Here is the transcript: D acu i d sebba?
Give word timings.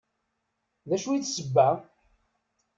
D 0.89 0.91
acu 0.95 1.09
i 1.15 1.17
d 1.23 1.25
sebba? 1.27 1.67